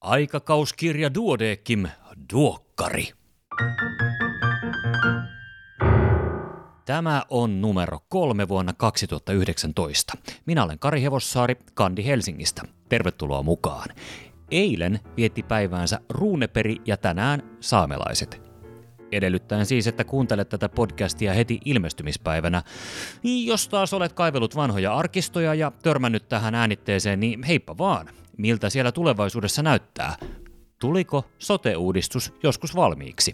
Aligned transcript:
Aikakauskirja 0.00 1.14
Duodekim 1.14 1.86
Duokkari. 2.32 3.08
Tämä 6.84 7.22
on 7.30 7.60
numero 7.60 7.98
kolme 8.08 8.48
vuonna 8.48 8.72
2019. 8.72 10.12
Minä 10.46 10.64
olen 10.64 10.78
Kari 10.78 11.02
Hevossaari, 11.02 11.56
Kandi 11.74 12.06
Helsingistä. 12.06 12.62
Tervetuloa 12.88 13.42
mukaan. 13.42 13.88
Eilen 14.50 15.00
vietti 15.16 15.42
päiväänsä 15.42 16.00
Ruuneperi 16.08 16.76
ja 16.86 16.96
tänään 16.96 17.42
saamelaiset. 17.60 18.42
Edellyttäen 19.12 19.66
siis, 19.66 19.86
että 19.86 20.04
kuuntelet 20.04 20.48
tätä 20.48 20.68
podcastia 20.68 21.34
heti 21.34 21.60
ilmestymispäivänä. 21.64 22.62
Jos 23.44 23.68
taas 23.68 23.94
olet 23.94 24.12
kaivellut 24.12 24.56
vanhoja 24.56 24.94
arkistoja 24.94 25.54
ja 25.54 25.72
törmännyt 25.82 26.28
tähän 26.28 26.54
äänitteeseen, 26.54 27.20
niin 27.20 27.42
heippa 27.42 27.78
vaan. 27.78 28.10
Miltä 28.40 28.70
siellä 28.70 28.92
tulevaisuudessa 28.92 29.62
näyttää? 29.62 30.16
Tuliko 30.78 31.24
sote-uudistus 31.38 32.32
joskus 32.42 32.76
valmiiksi? 32.76 33.32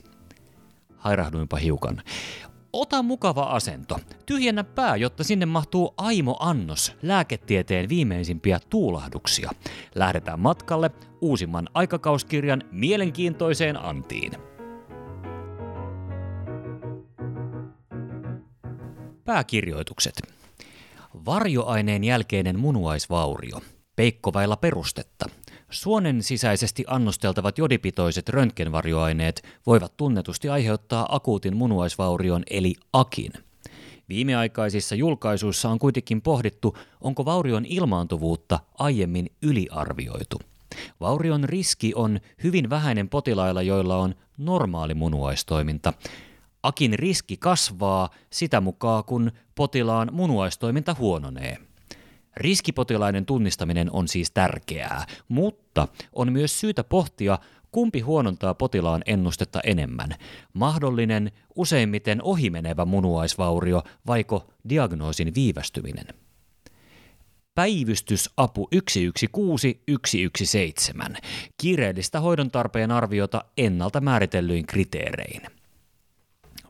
Hairahduinpa 0.96 1.56
hiukan. 1.56 2.02
Ota 2.72 3.02
mukava 3.02 3.42
asento. 3.42 3.98
Tyhjennä 4.26 4.64
pää, 4.64 4.96
jotta 4.96 5.24
sinne 5.24 5.46
mahtuu 5.46 5.94
aimo 5.96 6.36
annos 6.40 6.96
lääketieteen 7.02 7.88
viimeisimpiä 7.88 8.58
tuulahduksia. 8.70 9.50
Lähdetään 9.94 10.40
matkalle 10.40 10.90
uusimman 11.20 11.68
aikakauskirjan 11.74 12.62
mielenkiintoiseen 12.70 13.84
antiin. 13.84 14.32
Pääkirjoitukset. 19.24 20.22
Varjoaineen 21.26 22.04
jälkeinen 22.04 22.58
munuaisvaurio. 22.58 23.60
Peikkovailla 23.96 24.56
perustetta. 24.56 25.26
Suonen 25.70 26.22
sisäisesti 26.22 26.84
annosteltavat 26.86 27.58
jodipitoiset 27.58 28.28
röntgenvarjoaineet 28.28 29.44
voivat 29.66 29.96
tunnetusti 29.96 30.48
aiheuttaa 30.48 31.16
akuutin 31.16 31.56
munuaisvaurion 31.56 32.42
eli 32.50 32.74
AKin. 32.92 33.32
Viimeaikaisissa 34.08 34.94
julkaisuissa 34.94 35.68
on 35.68 35.78
kuitenkin 35.78 36.22
pohdittu, 36.22 36.76
onko 37.00 37.24
vaurion 37.24 37.64
ilmaantuvuutta 37.64 38.60
aiemmin 38.78 39.26
yliarvioitu. 39.42 40.38
Vaurion 41.00 41.44
riski 41.44 41.92
on 41.94 42.20
hyvin 42.44 42.70
vähäinen 42.70 43.08
potilailla, 43.08 43.62
joilla 43.62 43.96
on 43.96 44.14
normaali 44.38 44.94
munuaistoiminta. 44.94 45.92
Akin 46.62 46.98
riski 46.98 47.36
kasvaa 47.36 48.10
sitä 48.30 48.60
mukaan, 48.60 49.04
kun 49.04 49.32
potilaan 49.54 50.08
munuaistoiminta 50.12 50.96
huononee. 50.98 51.58
Riskipotilaiden 52.36 53.26
tunnistaminen 53.26 53.90
on 53.92 54.08
siis 54.08 54.30
tärkeää, 54.30 55.06
mutta 55.28 55.88
on 56.12 56.32
myös 56.32 56.60
syytä 56.60 56.84
pohtia, 56.84 57.38
kumpi 57.72 58.00
huonontaa 58.00 58.54
potilaan 58.54 59.02
ennustetta 59.06 59.60
enemmän. 59.64 60.10
Mahdollinen, 60.52 61.32
useimmiten 61.54 62.22
ohimenevä 62.22 62.84
munuaisvaurio 62.84 63.82
vaiko 64.06 64.50
diagnoosin 64.68 65.34
viivästyminen. 65.34 66.06
Päivystysapu 67.54 68.68
116 68.72 69.68
Kiireellistä 71.60 72.20
hoidon 72.20 72.50
tarpeen 72.50 72.90
arviota 72.90 73.44
ennalta 73.56 74.00
määritellyin 74.00 74.66
kriteerein. 74.66 75.42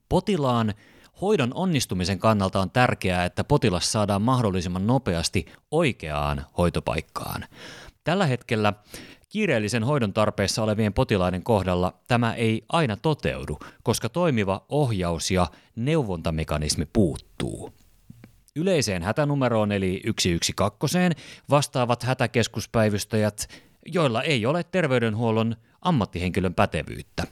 Potilaan 0.08 0.74
Hoidon 1.20 1.50
onnistumisen 1.54 2.18
kannalta 2.18 2.60
on 2.60 2.70
tärkeää, 2.70 3.24
että 3.24 3.44
potilas 3.44 3.92
saadaan 3.92 4.22
mahdollisimman 4.22 4.86
nopeasti 4.86 5.46
oikeaan 5.70 6.46
hoitopaikkaan. 6.58 7.44
Tällä 8.04 8.26
hetkellä 8.26 8.72
kiireellisen 9.28 9.84
hoidon 9.84 10.12
tarpeessa 10.12 10.62
olevien 10.62 10.92
potilaiden 10.92 11.42
kohdalla 11.42 11.94
tämä 12.08 12.34
ei 12.34 12.64
aina 12.68 12.96
toteudu, 12.96 13.58
koska 13.82 14.08
toimiva 14.08 14.64
ohjaus 14.68 15.30
ja 15.30 15.46
neuvontamekanismi 15.76 16.86
puuttuu. 16.92 17.72
Yleiseen 18.56 19.02
hätänumeroon 19.02 19.72
eli 19.72 20.02
112 20.20 20.98
vastaavat 21.50 22.02
hätäkeskuspäivystäjät, 22.02 23.48
joilla 23.86 24.22
ei 24.22 24.46
ole 24.46 24.64
terveydenhuollon 24.64 25.56
ammattihenkilön 25.82 26.54
pätevyyttä. 26.54 27.24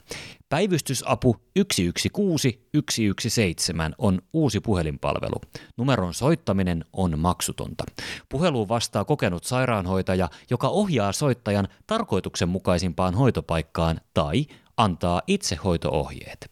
Päivystysapu 0.49 1.37
116 1.59 2.49
117 2.75 3.73
on 3.99 4.23
uusi 4.33 4.61
puhelinpalvelu. 4.61 5.41
Numeron 5.77 6.15
soittaminen 6.15 6.85
on 6.93 7.19
maksutonta. 7.19 7.85
Puheluun 8.29 8.69
vastaa 8.69 9.05
kokenut 9.05 9.45
sairaanhoitaja, 9.45 10.29
joka 10.51 10.69
ohjaa 10.69 11.13
soittajan 11.13 11.69
tarkoituksenmukaisimpaan 11.87 13.15
hoitopaikkaan 13.15 14.01
tai 14.15 14.47
antaa 14.77 15.23
itse 15.27 15.57
hoitoohjeet. 15.57 16.47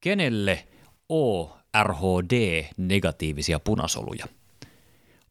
Kenelle 0.00 0.68
ORHD-negatiivisia 1.08 3.60
punasoluja? 3.60 4.26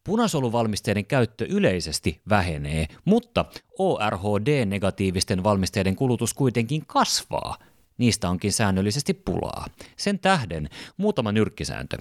Punasoluvalmisteiden 0.07 1.05
käyttö 1.05 1.45
yleisesti 1.49 2.21
vähenee, 2.29 2.87
mutta 3.05 3.45
ORHD-negatiivisten 3.79 5.43
valmisteiden 5.43 5.95
kulutus 5.95 6.33
kuitenkin 6.33 6.85
kasvaa. 6.85 7.57
Niistä 7.97 8.29
onkin 8.29 8.53
säännöllisesti 8.53 9.13
pulaa. 9.13 9.65
Sen 9.97 10.19
tähden 10.19 10.69
muutama 10.97 11.31
nyrkkisääntö. 11.31 11.97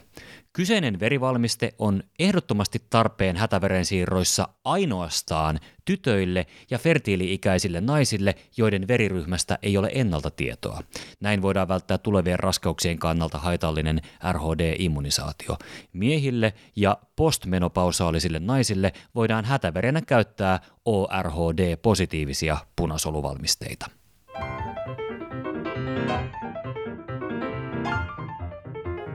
Kyseinen 0.52 1.00
verivalmiste 1.00 1.74
on 1.78 2.02
ehdottomasti 2.18 2.82
tarpeen 2.90 3.36
hätäverensiirroissa 3.36 4.48
ainoastaan 4.64 5.60
tytöille 5.84 6.46
ja 6.70 6.78
fertiili-ikäisille 6.78 7.80
naisille, 7.80 8.34
joiden 8.56 8.88
veriryhmästä 8.88 9.58
ei 9.62 9.76
ole 9.76 9.90
ennalta 9.94 10.30
tietoa. 10.30 10.82
Näin 11.20 11.42
voidaan 11.42 11.68
välttää 11.68 11.98
tulevien 11.98 12.38
raskauksien 12.38 12.98
kannalta 12.98 13.38
haitallinen 13.38 14.00
RHD-immunisaatio. 14.32 15.56
Miehille 15.92 16.52
ja 16.76 16.98
postmenopausaalisille 17.16 18.38
naisille 18.38 18.92
voidaan 19.14 19.44
hätäverenä 19.44 20.00
käyttää 20.02 20.60
ORHD-positiivisia 20.84 22.56
punasoluvalmisteita. 22.76 23.86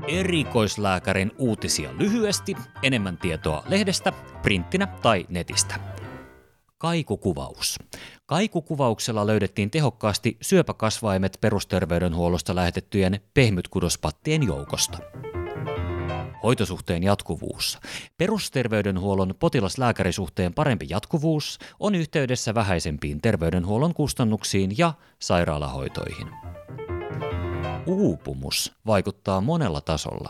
Erikoislääkärin 0.07 1.31
uutisia 1.37 1.89
lyhyesti, 1.97 2.55
enemmän 2.83 3.17
tietoa 3.17 3.63
lehdestä, 3.67 4.11
printtinä 4.41 4.87
tai 4.87 5.25
netistä. 5.29 5.75
Kaikukuvaus. 6.77 7.79
Kaikukuvauksella 8.25 9.27
löydettiin 9.27 9.71
tehokkaasti 9.71 10.37
syöpäkasvaimet 10.41 11.37
perusterveydenhuollosta 11.41 12.55
lähetettyjen 12.55 13.19
pehmytkudospattien 13.33 14.43
joukosta. 14.43 14.97
Hoitosuhteen 16.43 17.03
jatkuvuus. 17.03 17.79
Perusterveydenhuollon 18.17 19.33
potilaslääkärisuhteen 19.39 20.53
parempi 20.53 20.85
jatkuvuus 20.89 21.59
on 21.79 21.95
yhteydessä 21.95 22.55
vähäisempiin 22.55 23.21
terveydenhuollon 23.21 23.93
kustannuksiin 23.93 24.77
ja 24.77 24.93
sairaalahoitoihin. 25.19 26.27
Uupumus 27.85 28.73
vaikuttaa 28.85 29.41
monella 29.41 29.81
tasolla. 29.81 30.29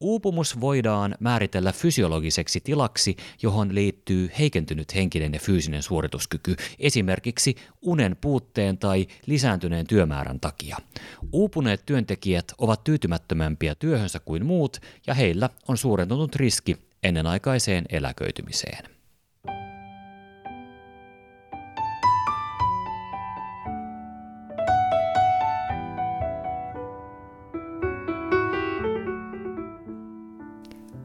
Uupumus 0.00 0.60
voidaan 0.60 1.14
määritellä 1.20 1.72
fysiologiseksi 1.72 2.60
tilaksi, 2.60 3.16
johon 3.42 3.74
liittyy 3.74 4.30
heikentynyt 4.38 4.94
henkinen 4.94 5.32
ja 5.32 5.40
fyysinen 5.40 5.82
suorituskyky, 5.82 6.56
esimerkiksi 6.78 7.56
unen 7.82 8.16
puutteen 8.20 8.78
tai 8.78 9.06
lisääntyneen 9.26 9.86
työmäärän 9.86 10.40
takia. 10.40 10.76
Uupuneet 11.32 11.86
työntekijät 11.86 12.52
ovat 12.58 12.84
tyytymättömämpiä 12.84 13.74
työhönsä 13.74 14.20
kuin 14.20 14.46
muut, 14.46 14.80
ja 15.06 15.14
heillä 15.14 15.50
on 15.68 15.76
suurentunut 15.76 16.36
riski 16.36 16.76
ennenaikaiseen 17.02 17.84
eläköitymiseen. 17.88 19.01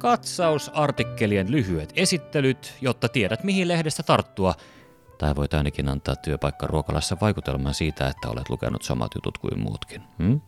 Katsausartikkelien 0.07 1.51
lyhyet 1.51 1.94
esittelyt, 1.95 2.74
jotta 2.81 3.09
tiedät 3.09 3.44
mihin 3.44 3.68
lehdestä 3.68 4.04
tarttua, 4.04 4.54
tai 5.18 5.36
voit 5.36 5.54
ainakin 5.54 5.89
antaa 5.89 6.15
työpaikka 6.15 6.68
ruokalassa 6.68 7.18
vaikutelman 7.21 7.74
siitä, 7.74 8.07
että 8.07 8.30
olet 8.30 8.50
lukenut 8.50 8.81
samat 8.81 9.12
jutut 9.15 9.38
kuin 9.38 9.59
muutkin. 9.59 10.01
Hmm? 10.18 10.42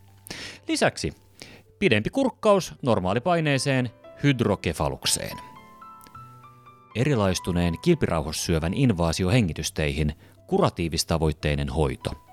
Lisäksi 0.68 1.14
pidempi 1.80 2.10
kurkkaus 2.10 2.74
normaalipaineeseen 2.82 3.90
hydrokefalukseen. 4.24 5.38
Erilaistuneen 6.96 7.80
kilpirauhossyövän 7.82 8.74
invaasio 8.74 9.30
hengitysteihin, 9.30 10.14
kuratiivistavoitteinen 10.48 11.70
hoito– 11.70 12.12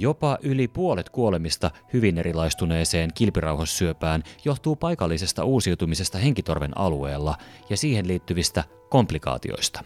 Jopa 0.00 0.38
yli 0.42 0.68
puolet 0.68 1.08
kuolemista 1.08 1.70
hyvin 1.92 2.18
erilaistuneeseen 2.18 3.10
kilpirauhassyöpään 3.14 4.22
johtuu 4.44 4.76
paikallisesta 4.76 5.44
uusiutumisesta 5.44 6.18
henkitorven 6.18 6.78
alueella 6.78 7.36
ja 7.70 7.76
siihen 7.76 8.08
liittyvistä 8.08 8.64
komplikaatioista. 8.90 9.84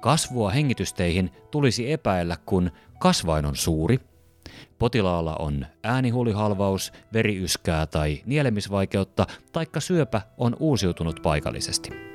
Kasvua 0.00 0.50
hengitysteihin 0.50 1.30
tulisi 1.50 1.92
epäillä, 1.92 2.36
kun 2.46 2.70
kasvain 2.98 3.46
on 3.46 3.56
suuri, 3.56 4.00
potilaalla 4.78 5.36
on 5.36 5.66
äänihulihalvaus, 5.82 6.92
veriyskää 7.12 7.86
tai 7.86 8.22
nielemisvaikeutta, 8.26 9.26
taikka 9.52 9.80
syöpä 9.80 10.22
on 10.38 10.56
uusiutunut 10.60 11.20
paikallisesti. 11.22 12.13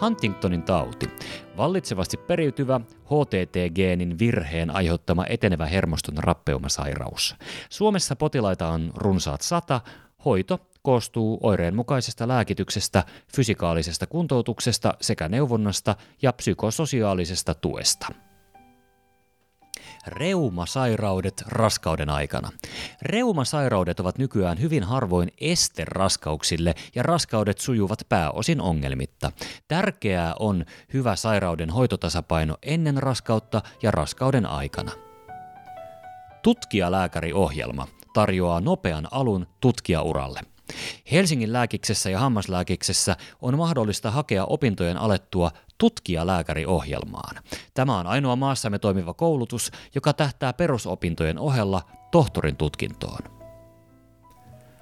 Huntingtonin 0.00 0.62
tauti, 0.62 1.10
vallitsevasti 1.56 2.16
periytyvä 2.16 2.80
HTT-geenin 3.04 4.18
virheen 4.18 4.70
aiheuttama 4.70 5.24
etenevä 5.28 5.66
hermoston 5.66 6.18
rappeumasairaus. 6.18 7.36
Suomessa 7.70 8.16
potilaita 8.16 8.68
on 8.68 8.92
runsaat 8.96 9.42
sata, 9.42 9.80
hoito 10.24 10.60
koostuu 10.82 11.38
oireenmukaisesta 11.42 12.28
lääkityksestä, 12.28 13.04
fysikaalisesta 13.36 14.06
kuntoutuksesta 14.06 14.94
sekä 15.00 15.28
neuvonnasta 15.28 15.96
ja 16.22 16.32
psykososiaalisesta 16.32 17.54
tuesta. 17.54 18.08
Reumasairaudet 20.10 21.42
raskauden 21.46 22.10
aikana. 22.10 22.50
Reumasairaudet 23.02 24.00
ovat 24.00 24.18
nykyään 24.18 24.60
hyvin 24.60 24.82
harvoin 24.82 25.32
este 25.40 25.84
raskauksille 25.84 26.74
ja 26.94 27.02
raskaudet 27.02 27.58
sujuvat 27.58 27.98
pääosin 28.08 28.60
ongelmitta. 28.60 29.32
Tärkeää 29.68 30.34
on 30.38 30.64
hyvä 30.92 31.16
sairauden 31.16 31.70
hoitotasapaino 31.70 32.56
ennen 32.62 33.02
raskautta 33.02 33.62
ja 33.82 33.90
raskauden 33.90 34.46
aikana. 34.46 34.92
Tutkijalääkäriohjelma 36.42 37.88
tarjoaa 38.14 38.60
nopean 38.60 39.08
alun 39.10 39.46
tutkijauralle. 39.60 40.40
Helsingin 41.12 41.52
lääkiksessä 41.52 42.10
ja 42.10 42.18
hammaslääkiksessä 42.18 43.16
on 43.42 43.58
mahdollista 43.58 44.10
hakea 44.10 44.44
opintojen 44.44 44.96
alettua 44.96 45.50
tutkijalääkäriohjelmaan. 45.78 47.36
Tämä 47.74 47.98
on 47.98 48.06
ainoa 48.06 48.36
maassamme 48.36 48.78
toimiva 48.78 49.14
koulutus, 49.14 49.70
joka 49.94 50.12
tähtää 50.12 50.52
perusopintojen 50.52 51.38
ohella 51.38 51.82
tohtorin 52.10 52.56
tutkintoon. 52.56 53.38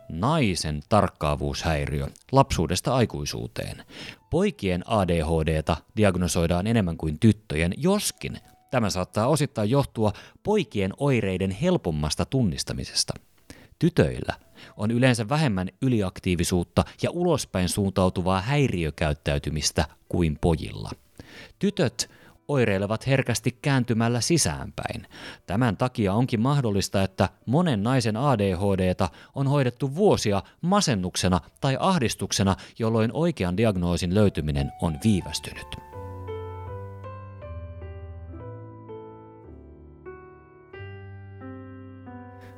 Naisen 0.08 0.80
tarkkaavuushäiriö 0.88 2.06
lapsuudesta 2.32 2.94
aikuisuuteen. 2.94 3.84
Poikien 4.30 4.84
ADHDta 4.86 5.76
diagnosoidaan 5.96 6.66
enemmän 6.66 6.96
kuin 6.96 7.18
tyttöjen, 7.18 7.74
joskin 7.76 8.38
tämä 8.70 8.90
saattaa 8.90 9.26
osittain 9.26 9.70
johtua 9.70 10.12
poikien 10.42 10.92
oireiden 10.98 11.50
helpommasta 11.50 12.24
tunnistamisesta. 12.24 13.14
Tytöillä 13.78 14.34
on 14.76 14.90
yleensä 14.90 15.28
vähemmän 15.28 15.68
yliaktiivisuutta 15.82 16.84
ja 17.02 17.10
ulospäin 17.10 17.68
suuntautuvaa 17.68 18.40
häiriökäyttäytymistä 18.40 19.84
kuin 20.08 20.38
pojilla. 20.40 20.90
Tytöt 21.58 22.10
oireilevat 22.48 23.06
herkästi 23.06 23.58
kääntymällä 23.62 24.20
sisäänpäin. 24.20 25.06
Tämän 25.46 25.76
takia 25.76 26.14
onkin 26.14 26.40
mahdollista, 26.40 27.02
että 27.02 27.28
monen 27.46 27.82
naisen 27.82 28.16
ADHDta 28.16 29.08
on 29.34 29.46
hoidettu 29.46 29.94
vuosia 29.94 30.42
masennuksena 30.60 31.40
tai 31.60 31.76
ahdistuksena, 31.80 32.56
jolloin 32.78 33.10
oikean 33.12 33.56
diagnoosin 33.56 34.14
löytyminen 34.14 34.72
on 34.82 34.98
viivästynyt. 35.04 35.66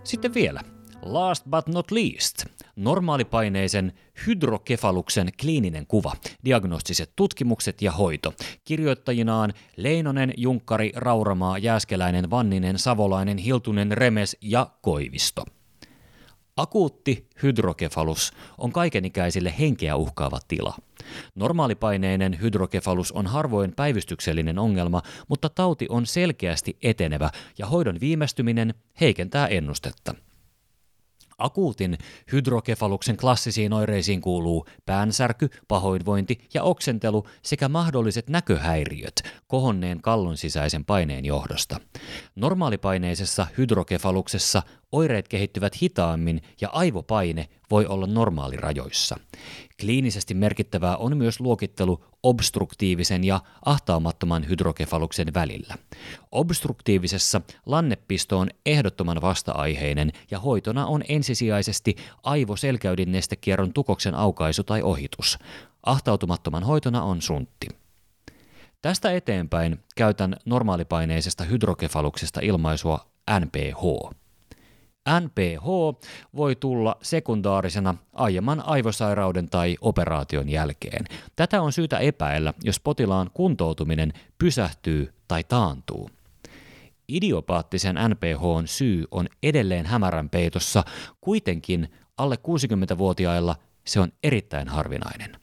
Sitten 0.04 0.34
vielä 0.34 0.60
Last 1.02 1.44
but 1.50 1.68
not 1.68 1.90
least, 1.90 2.44
normaalipaineisen 2.76 3.92
hydrokefaluksen 4.26 5.28
kliininen 5.40 5.86
kuva, 5.86 6.12
diagnostiset 6.44 7.12
tutkimukset 7.16 7.82
ja 7.82 7.92
hoito. 7.92 8.32
Kirjoittajinaan 8.64 9.52
Leinonen, 9.76 10.34
Junkkari, 10.36 10.92
Rauramaa, 10.96 11.58
Jääskeläinen, 11.58 12.30
Vanninen, 12.30 12.78
Savolainen, 12.78 13.38
Hiltunen, 13.38 13.92
Remes 13.92 14.36
ja 14.40 14.70
Koivisto. 14.82 15.44
Akuutti 16.56 17.28
hydrokefalus 17.42 18.32
on 18.58 18.72
kaikenikäisille 18.72 19.54
henkeä 19.58 19.96
uhkaava 19.96 20.38
tila. 20.48 20.74
Normaalipaineinen 21.34 22.40
hydrokefalus 22.40 23.12
on 23.12 23.26
harvoin 23.26 23.72
päivystyksellinen 23.76 24.58
ongelma, 24.58 25.02
mutta 25.28 25.48
tauti 25.48 25.86
on 25.88 26.06
selkeästi 26.06 26.76
etenevä 26.82 27.30
ja 27.58 27.66
hoidon 27.66 28.00
viivästyminen 28.00 28.74
heikentää 29.00 29.46
ennustetta– 29.46 30.14
Akuutin 31.38 31.98
hydrokefaluksen 32.32 33.16
klassisiin 33.16 33.72
oireisiin 33.72 34.20
kuuluu 34.20 34.66
päänsärky, 34.86 35.48
pahoinvointi 35.68 36.38
ja 36.54 36.62
oksentelu 36.62 37.26
sekä 37.42 37.68
mahdolliset 37.68 38.28
näköhäiriöt 38.28 39.14
kohonneen 39.46 40.02
kallon 40.02 40.36
sisäisen 40.36 40.84
paineen 40.84 41.24
johdosta. 41.24 41.80
Normaalipaineisessa 42.36 43.46
hydrokefaluksessa 43.58 44.62
oireet 44.92 45.28
kehittyvät 45.28 45.82
hitaammin 45.82 46.42
ja 46.60 46.68
aivopaine 46.68 47.48
voi 47.70 47.86
olla 47.86 48.06
normaalirajoissa. 48.06 49.16
Kliinisesti 49.80 50.34
merkittävää 50.34 50.96
on 50.96 51.16
myös 51.16 51.40
luokittelu 51.40 52.04
obstruktiivisen 52.22 53.24
ja 53.24 53.40
ahtaamattoman 53.64 54.48
hydrokefaluksen 54.48 55.34
välillä. 55.34 55.74
Obstruktiivisessa 56.32 57.40
lannepisto 57.66 58.38
on 58.38 58.48
ehdottoman 58.66 59.20
vasta-aiheinen 59.20 60.12
ja 60.30 60.38
hoitona 60.38 60.86
on 60.86 61.02
ensisijaisesti 61.08 61.96
aivoselkäydinnestekierron 62.22 63.72
tukoksen 63.72 64.14
aukaisu 64.14 64.64
tai 64.64 64.82
ohitus. 64.82 65.38
Ahtautumattoman 65.86 66.62
hoitona 66.62 67.02
on 67.02 67.22
suntti. 67.22 67.68
Tästä 68.82 69.12
eteenpäin 69.12 69.78
käytän 69.96 70.36
normaalipaineisesta 70.44 71.44
hydrokefaluksesta 71.44 72.40
ilmaisua 72.40 73.06
NPH. 73.40 74.12
NPH 75.20 75.66
voi 76.36 76.56
tulla 76.56 76.96
sekundaarisena 77.02 77.94
aiemman 78.12 78.66
aivosairauden 78.66 79.50
tai 79.50 79.76
operaation 79.80 80.48
jälkeen. 80.48 81.04
Tätä 81.36 81.62
on 81.62 81.72
syytä 81.72 81.98
epäillä, 81.98 82.54
jos 82.62 82.80
potilaan 82.80 83.30
kuntoutuminen 83.34 84.12
pysähtyy 84.38 85.12
tai 85.28 85.44
taantuu. 85.44 86.10
Idiopaattisen 87.08 87.96
NPH 88.08 88.42
syy 88.64 89.04
on 89.10 89.28
edelleen 89.42 89.86
hämärän 89.86 90.30
peitossa, 90.30 90.84
kuitenkin 91.20 91.88
alle 92.16 92.36
60-vuotiailla 92.36 93.56
se 93.86 94.00
on 94.00 94.12
erittäin 94.22 94.68
harvinainen. 94.68 95.36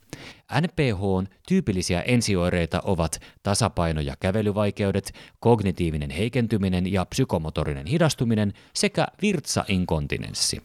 NPHn 0.61 1.27
tyypillisiä 1.47 2.01
ensioireita 2.01 2.81
ovat 2.85 3.19
tasapaino- 3.43 4.01
ja 4.01 4.15
kävelyvaikeudet, 4.19 5.13
kognitiivinen 5.39 6.09
heikentyminen 6.09 6.93
ja 6.93 7.05
psykomotorinen 7.05 7.85
hidastuminen 7.85 8.53
sekä 8.73 9.07
virtsainkontinenssi. 9.21 10.61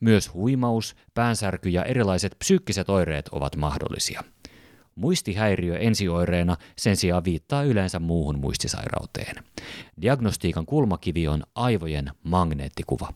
Myös 0.00 0.34
huimaus, 0.34 0.96
päänsärky 1.14 1.68
ja 1.68 1.84
erilaiset 1.84 2.36
psyykkiset 2.38 2.88
oireet 2.88 3.28
ovat 3.28 3.56
mahdollisia. 3.56 4.24
Muistihäiriö 4.94 5.78
ensioireena 5.78 6.56
sen 6.76 6.96
sijaan 6.96 7.24
viittaa 7.24 7.62
yleensä 7.62 7.98
muuhun 7.98 8.38
muistisairauteen. 8.38 9.44
Diagnostiikan 10.02 10.66
kulmakivi 10.66 11.28
on 11.28 11.42
aivojen 11.54 12.10
magneettikuva. 12.22 13.12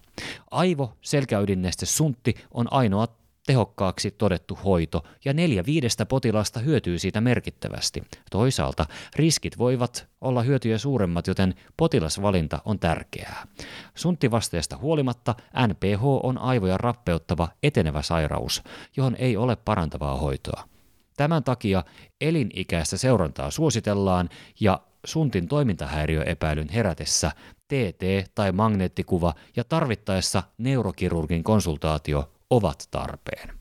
Aivo, 0.50 0.92
selkäydinneste 1.00 1.86
suntti 1.86 2.34
on 2.50 2.72
ainoa 2.72 3.08
tehokkaaksi 3.46 4.10
todettu 4.10 4.58
hoito 4.64 5.04
ja 5.24 5.32
neljä 5.32 5.66
viidestä 5.66 6.06
potilasta 6.06 6.60
hyötyy 6.60 6.98
siitä 6.98 7.20
merkittävästi. 7.20 8.02
Toisaalta 8.30 8.86
riskit 9.16 9.58
voivat 9.58 10.08
olla 10.20 10.42
hyötyjä 10.42 10.78
suuremmat, 10.78 11.26
joten 11.26 11.54
potilasvalinta 11.76 12.58
on 12.64 12.78
tärkeää. 12.78 13.46
Sunttivasteesta 13.94 14.76
huolimatta 14.76 15.34
NPH 15.66 16.04
on 16.22 16.38
aivoja 16.38 16.78
rappeuttava 16.78 17.48
etenevä 17.62 18.02
sairaus, 18.02 18.62
johon 18.96 19.16
ei 19.18 19.36
ole 19.36 19.56
parantavaa 19.56 20.16
hoitoa. 20.16 20.64
Tämän 21.16 21.44
takia 21.44 21.84
elinikäistä 22.20 22.96
seurantaa 22.96 23.50
suositellaan 23.50 24.28
ja 24.60 24.80
suntin 25.04 25.48
toimintahäiriöepäilyn 25.48 26.68
herätessä 26.68 27.32
TT- 27.68 28.30
tai 28.34 28.52
magneettikuva 28.52 29.34
ja 29.56 29.64
tarvittaessa 29.64 30.42
neurokirurgin 30.58 31.44
konsultaatio 31.44 32.33
ovat 32.54 32.88
tarpeen. 32.90 33.58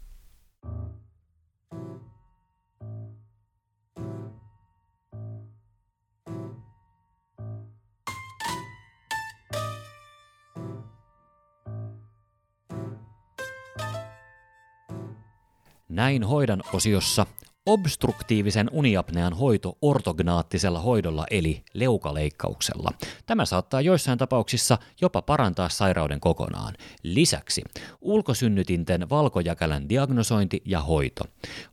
Näin 15.90 16.24
hoidan 16.24 16.64
osiossa 16.74 17.26
obstruktiivisen 17.66 18.70
uniapnean 18.72 19.34
hoito 19.34 19.78
ortognaattisella 19.82 20.80
hoidolla 20.80 21.26
eli 21.32 21.64
leukaleikkauksella. 21.74 22.90
Tämä 23.26 23.46
saattaa 23.46 23.82
joissain 23.82 24.18
tapauksissa 24.18 24.78
jopa 25.02 25.22
parantaa 25.22 25.70
sairauden 25.70 26.20
kokonaan. 26.20 26.74
Lisäksi 27.04 27.62
ulkosynnytinten 28.02 29.10
valkojakälän 29.10 29.90
diagnosointi 29.90 30.62
ja 30.66 30.80
hoito. 30.80 31.24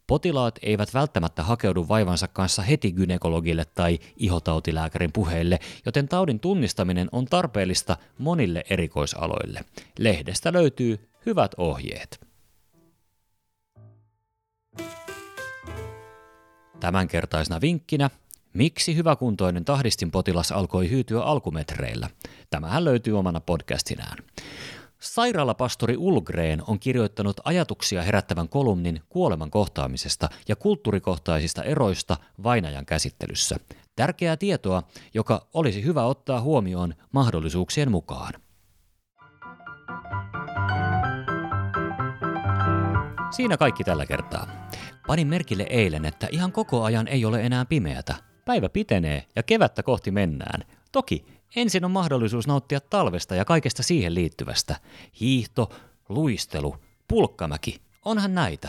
Potilaat 0.06 0.58
eivät 0.62 0.94
välttämättä 0.94 1.42
hakeudu 1.42 1.88
vaivansa 1.88 2.28
kanssa 2.28 2.62
heti 2.62 2.92
gynekologille 2.92 3.64
tai 3.74 3.98
ihotautilääkärin 4.16 5.12
puheille, 5.12 5.58
joten 5.86 6.08
taudin 6.08 6.40
tunnistaminen 6.40 7.08
on 7.12 7.24
tarpeellista 7.24 7.96
monille 8.18 8.64
erikoisaloille. 8.70 9.60
Lehdestä 9.98 10.52
löytyy 10.52 11.08
hyvät 11.26 11.52
ohjeet. 11.56 12.29
Tämänkertaisena 16.80 17.60
vinkkinä, 17.60 18.10
miksi 18.52 18.96
hyväkuntoinen 18.96 19.64
tahdistinpotilas 19.64 20.52
alkoi 20.52 20.90
hyytyä 20.90 21.22
alkumetreillä. 21.22 22.10
Tämähän 22.50 22.84
löytyy 22.84 23.18
omana 23.18 23.40
podcastinään. 23.40 24.18
Sairaalapastori 25.00 25.96
Ulgreen 25.96 26.62
on 26.66 26.80
kirjoittanut 26.80 27.40
ajatuksia 27.44 28.02
herättävän 28.02 28.48
kolumnin 28.48 29.00
kuoleman 29.08 29.50
kohtaamisesta 29.50 30.28
ja 30.48 30.56
kulttuurikohtaisista 30.56 31.62
eroista 31.62 32.16
vainajan 32.42 32.86
käsittelyssä. 32.86 33.56
Tärkeää 33.96 34.36
tietoa, 34.36 34.82
joka 35.14 35.46
olisi 35.54 35.84
hyvä 35.84 36.04
ottaa 36.04 36.40
huomioon 36.40 36.94
mahdollisuuksien 37.12 37.90
mukaan. 37.90 38.32
Siinä 43.30 43.56
kaikki 43.56 43.84
tällä 43.84 44.06
kertaa. 44.06 44.46
Panin 45.10 45.28
merkille 45.28 45.66
eilen, 45.70 46.04
että 46.04 46.28
ihan 46.30 46.52
koko 46.52 46.84
ajan 46.84 47.08
ei 47.08 47.24
ole 47.24 47.42
enää 47.42 47.64
pimeätä. 47.64 48.14
Päivä 48.44 48.68
pitenee 48.68 49.26
ja 49.36 49.42
kevättä 49.42 49.82
kohti 49.82 50.10
mennään. 50.10 50.64
Toki 50.92 51.24
ensin 51.56 51.84
on 51.84 51.90
mahdollisuus 51.90 52.46
nauttia 52.46 52.80
talvesta 52.80 53.34
ja 53.34 53.44
kaikesta 53.44 53.82
siihen 53.82 54.14
liittyvästä. 54.14 54.76
Hiihto, 55.20 55.70
luistelu, 56.08 56.76
pulkkamäki, 57.08 57.80
onhan 58.04 58.34
näitä. 58.34 58.68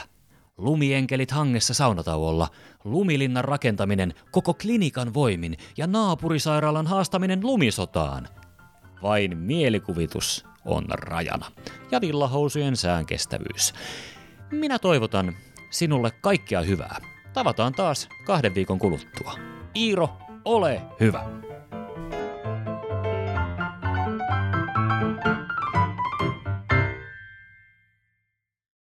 Lumienkelit 0.58 1.32
hangessa 1.32 1.74
saunatauolla, 1.74 2.48
lumilinnan 2.84 3.46
rakentaminen 3.46 4.14
koko 4.32 4.54
klinikan 4.54 5.14
voimin 5.14 5.58
ja 5.78 5.88
naapurisairaalan 5.88 6.88
haastaminen 6.88 7.40
lumisotaan. 7.44 8.28
Vain 9.04 9.38
mielikuvitus 9.38 10.46
on 10.66 10.86
rajana. 10.90 11.52
Ja 11.92 12.02
villahousujen 12.02 12.76
sään 12.76 13.06
kestävyys. 13.06 13.74
Minä 14.52 14.80
toivotan 14.80 15.36
sinulle 15.72 16.12
kaikkea 16.22 16.62
hyvää. 16.62 16.98
Tavataan 17.34 17.74
taas 17.74 18.10
kahden 18.26 18.56
viikon 18.56 18.80
kuluttua. 18.80 19.34
Iiro, 19.76 20.10
ole 20.46 20.82
hyvä! 21.00 21.51